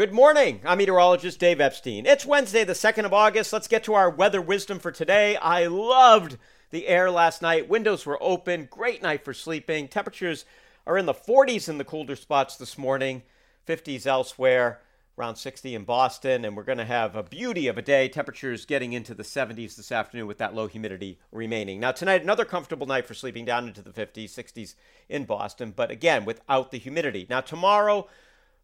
Good 0.00 0.14
morning. 0.14 0.62
I'm 0.64 0.78
meteorologist 0.78 1.38
Dave 1.38 1.60
Epstein. 1.60 2.06
It's 2.06 2.24
Wednesday, 2.24 2.64
the 2.64 2.72
2nd 2.72 3.04
of 3.04 3.12
August. 3.12 3.52
Let's 3.52 3.68
get 3.68 3.84
to 3.84 3.92
our 3.92 4.08
weather 4.08 4.40
wisdom 4.40 4.78
for 4.78 4.90
today. 4.90 5.36
I 5.36 5.66
loved 5.66 6.38
the 6.70 6.86
air 6.86 7.10
last 7.10 7.42
night. 7.42 7.68
Windows 7.68 8.06
were 8.06 8.16
open. 8.22 8.66
Great 8.70 9.02
night 9.02 9.26
for 9.26 9.34
sleeping. 9.34 9.88
Temperatures 9.88 10.46
are 10.86 10.96
in 10.96 11.04
the 11.04 11.12
40s 11.12 11.68
in 11.68 11.76
the 11.76 11.84
colder 11.84 12.16
spots 12.16 12.56
this 12.56 12.78
morning, 12.78 13.24
50s 13.68 14.06
elsewhere, 14.06 14.80
around 15.18 15.36
60 15.36 15.74
in 15.74 15.84
Boston. 15.84 16.46
And 16.46 16.56
we're 16.56 16.62
going 16.62 16.78
to 16.78 16.86
have 16.86 17.14
a 17.14 17.22
beauty 17.22 17.66
of 17.66 17.76
a 17.76 17.82
day. 17.82 18.08
Temperatures 18.08 18.64
getting 18.64 18.94
into 18.94 19.12
the 19.12 19.22
70s 19.22 19.76
this 19.76 19.92
afternoon 19.92 20.26
with 20.26 20.38
that 20.38 20.54
low 20.54 20.66
humidity 20.66 21.18
remaining. 21.30 21.78
Now, 21.78 21.92
tonight, 21.92 22.22
another 22.22 22.46
comfortable 22.46 22.86
night 22.86 23.04
for 23.04 23.12
sleeping 23.12 23.44
down 23.44 23.68
into 23.68 23.82
the 23.82 23.90
50s, 23.90 24.30
60s 24.30 24.76
in 25.10 25.26
Boston, 25.26 25.74
but 25.76 25.90
again, 25.90 26.24
without 26.24 26.70
the 26.70 26.78
humidity. 26.78 27.26
Now, 27.28 27.42
tomorrow, 27.42 28.08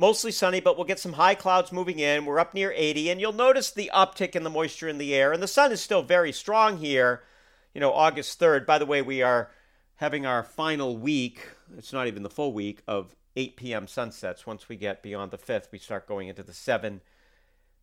Mostly 0.00 0.32
sunny, 0.32 0.60
but 0.60 0.78
we'll 0.78 0.86
get 0.86 0.98
some 0.98 1.12
high 1.12 1.34
clouds 1.34 1.72
moving 1.72 1.98
in. 1.98 2.24
We're 2.24 2.38
up 2.38 2.54
near 2.54 2.72
80, 2.74 3.10
and 3.10 3.20
you'll 3.20 3.34
notice 3.34 3.70
the 3.70 3.90
uptick 3.92 4.34
in 4.34 4.44
the 4.44 4.48
moisture 4.48 4.88
in 4.88 4.96
the 4.96 5.14
air. 5.14 5.30
And 5.30 5.42
the 5.42 5.46
sun 5.46 5.72
is 5.72 5.82
still 5.82 6.02
very 6.02 6.32
strong 6.32 6.78
here, 6.78 7.22
you 7.74 7.82
know, 7.82 7.92
August 7.92 8.40
3rd. 8.40 8.64
By 8.64 8.78
the 8.78 8.86
way, 8.86 9.02
we 9.02 9.20
are 9.20 9.50
having 9.96 10.24
our 10.24 10.42
final 10.42 10.96
week, 10.96 11.50
it's 11.76 11.92
not 11.92 12.06
even 12.06 12.22
the 12.22 12.30
full 12.30 12.54
week, 12.54 12.80
of 12.88 13.14
8 13.36 13.56
p.m. 13.56 13.86
sunsets. 13.86 14.46
Once 14.46 14.70
we 14.70 14.76
get 14.76 15.02
beyond 15.02 15.32
the 15.32 15.36
5th, 15.36 15.70
we 15.70 15.76
start 15.76 16.08
going 16.08 16.28
into 16.28 16.42
the 16.42 16.54
7 16.54 17.02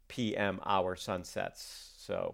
p.m. 0.08 0.60
hour 0.66 0.96
sunsets. 0.96 1.92
So, 2.00 2.34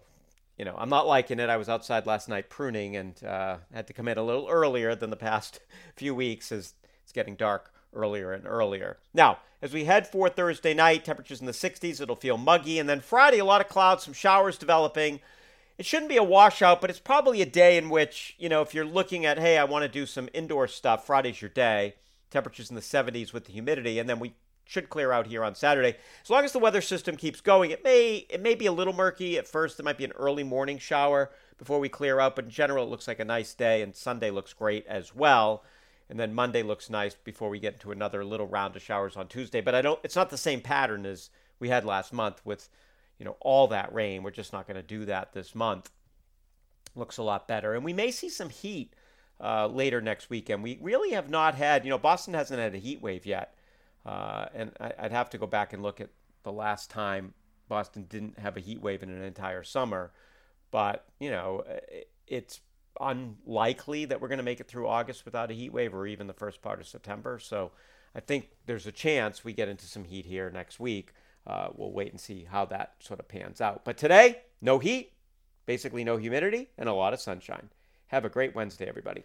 you 0.57 0.63
know, 0.63 0.75
I'm 0.77 0.87
not 0.87 1.07
liking 1.07 1.41
it. 1.41 1.49
I 1.49 1.57
was 1.57 1.67
outside 1.67 2.05
last 2.05 2.29
night 2.29 2.49
pruning 2.49 2.95
and 2.95 3.21
uh, 3.21 3.57
had 3.73 3.87
to 3.87 3.93
come 3.93 4.07
in 4.07 4.17
a 4.17 4.23
little 4.23 4.47
earlier 4.47 4.95
than 4.95 5.09
the 5.09 5.17
past 5.17 5.59
few 5.97 6.15
weeks 6.15 6.53
as 6.53 6.73
it's 7.03 7.11
getting 7.11 7.35
dark 7.35 7.73
earlier 7.93 8.33
and 8.33 8.45
earlier. 8.45 8.97
Now, 9.13 9.39
as 9.61 9.71
we 9.71 9.85
head 9.85 10.05
for 10.05 10.27
Thursday 10.27 10.73
night, 10.73 11.05
temperatures 11.05 11.39
in 11.39 11.45
the 11.45 11.53
60s, 11.53 12.01
it'll 12.01 12.17
feel 12.17 12.37
muggy. 12.37 12.79
And 12.79 12.89
then 12.89 12.99
Friday, 12.99 13.39
a 13.39 13.45
lot 13.45 13.61
of 13.61 13.69
clouds, 13.69 14.03
some 14.03 14.13
showers 14.13 14.57
developing. 14.57 15.21
It 15.77 15.85
shouldn't 15.85 16.09
be 16.09 16.17
a 16.17 16.23
washout, 16.23 16.81
but 16.81 16.89
it's 16.89 16.99
probably 16.99 17.41
a 17.41 17.45
day 17.45 17.77
in 17.77 17.89
which, 17.89 18.35
you 18.37 18.49
know, 18.49 18.61
if 18.61 18.73
you're 18.73 18.85
looking 18.85 19.25
at, 19.25 19.39
hey, 19.39 19.57
I 19.57 19.63
want 19.63 19.83
to 19.83 19.89
do 19.89 20.05
some 20.05 20.27
indoor 20.33 20.67
stuff, 20.67 21.05
Friday's 21.05 21.41
your 21.41 21.49
day. 21.49 21.95
Temperatures 22.29 22.69
in 22.69 22.75
the 22.75 22.81
70s 22.81 23.31
with 23.31 23.45
the 23.45 23.53
humidity. 23.53 23.99
And 23.99 24.09
then 24.09 24.19
we 24.19 24.33
should 24.65 24.89
clear 24.89 25.13
out 25.13 25.27
here 25.27 25.45
on 25.45 25.55
Saturday. 25.55 25.95
As 26.21 26.29
long 26.29 26.43
as 26.43 26.51
the 26.51 26.59
weather 26.59 26.81
system 26.81 27.15
keeps 27.15 27.39
going, 27.39 27.71
it 27.71 27.83
may 27.83 28.25
it 28.29 28.41
may 28.41 28.55
be 28.55 28.65
a 28.65 28.71
little 28.71 28.93
murky 28.93 29.37
at 29.37 29.47
first. 29.47 29.77
There 29.77 29.83
might 29.83 29.97
be 29.97 30.05
an 30.05 30.13
early 30.13 30.43
morning 30.43 30.77
shower 30.77 31.31
before 31.57 31.79
we 31.79 31.89
clear 31.89 32.19
out, 32.19 32.35
but 32.35 32.45
in 32.45 32.51
general, 32.51 32.85
it 32.85 32.89
looks 32.89 33.07
like 33.07 33.19
a 33.19 33.25
nice 33.25 33.53
day, 33.53 33.81
and 33.81 33.95
Sunday 33.95 34.31
looks 34.31 34.51
great 34.53 34.85
as 34.87 35.15
well 35.15 35.63
and 36.09 36.19
then 36.19 36.33
Monday 36.33 36.63
looks 36.63 36.89
nice 36.89 37.15
before 37.15 37.49
we 37.49 37.59
get 37.59 37.73
into 37.73 37.91
another 37.91 38.23
little 38.23 38.47
round 38.47 38.75
of 38.75 38.81
showers 38.81 39.15
on 39.15 39.27
Tuesday. 39.27 39.61
But 39.61 39.75
I 39.75 39.81
don't. 39.81 39.99
It's 40.03 40.15
not 40.15 40.29
the 40.29 40.37
same 40.37 40.61
pattern 40.61 41.05
as 41.05 41.29
we 41.59 41.69
had 41.69 41.85
last 41.85 42.13
month 42.13 42.41
with, 42.43 42.69
you 43.17 43.25
know, 43.25 43.37
all 43.39 43.67
that 43.67 43.93
rain. 43.93 44.23
We're 44.23 44.31
just 44.31 44.53
not 44.53 44.67
going 44.67 44.75
to 44.77 44.83
do 44.83 45.05
that 45.05 45.33
this 45.33 45.55
month. 45.55 45.91
Looks 46.95 47.17
a 47.17 47.23
lot 47.23 47.47
better, 47.47 47.73
and 47.73 47.83
we 47.83 47.93
may 47.93 48.11
see 48.11 48.29
some 48.29 48.49
heat 48.49 48.93
uh, 49.41 49.67
later 49.67 50.01
next 50.01 50.29
weekend. 50.29 50.61
We 50.61 50.77
really 50.81 51.11
have 51.11 51.29
not 51.29 51.55
had. 51.55 51.85
You 51.85 51.89
know, 51.89 51.97
Boston 51.97 52.33
hasn't 52.33 52.59
had 52.59 52.75
a 52.75 52.79
heat 52.79 53.01
wave 53.01 53.25
yet, 53.25 53.55
uh, 54.05 54.45
and 54.53 54.71
I, 54.79 54.93
I'd 54.99 55.11
have 55.11 55.29
to 55.31 55.37
go 55.37 55.47
back 55.47 55.73
and 55.73 55.81
look 55.81 55.99
at 55.99 56.09
the 56.43 56.51
last 56.51 56.91
time 56.91 57.33
Boston 57.67 58.05
didn't 58.07 58.37
have 58.37 58.57
a 58.57 58.59
heat 58.59 58.81
wave 58.81 59.01
in 59.01 59.09
an 59.09 59.23
entire 59.23 59.63
summer. 59.63 60.11
But 60.69 61.05
you 61.19 61.31
know, 61.31 61.63
it's 62.27 62.59
unlikely 62.99 64.05
that 64.05 64.21
we're 64.21 64.27
going 64.27 64.37
to 64.37 64.43
make 64.43 64.59
it 64.59 64.67
through 64.67 64.87
August 64.87 65.25
without 65.25 65.51
a 65.51 65.53
heat 65.53 65.73
wave 65.73 65.93
or 65.93 66.07
even 66.07 66.27
the 66.27 66.33
first 66.33 66.61
part 66.61 66.79
of 66.79 66.87
September. 66.87 67.39
So 67.39 67.71
I 68.15 68.19
think 68.19 68.49
there's 68.65 68.87
a 68.87 68.91
chance 68.91 69.43
we 69.43 69.53
get 69.53 69.69
into 69.69 69.85
some 69.85 70.03
heat 70.03 70.25
here 70.25 70.49
next 70.49 70.79
week. 70.79 71.13
Uh, 71.45 71.69
we'll 71.75 71.91
wait 71.91 72.11
and 72.11 72.19
see 72.19 72.45
how 72.49 72.65
that 72.65 72.95
sort 72.99 73.19
of 73.19 73.27
pans 73.27 73.59
out. 73.59 73.83
But 73.83 73.97
today, 73.97 74.41
no 74.61 74.79
heat, 74.79 75.13
basically 75.65 76.03
no 76.03 76.17
humidity, 76.17 76.69
and 76.77 76.87
a 76.87 76.93
lot 76.93 77.13
of 77.13 77.19
sunshine. 77.19 77.69
Have 78.07 78.25
a 78.25 78.29
great 78.29 78.55
Wednesday, 78.55 78.87
everybody. 78.87 79.23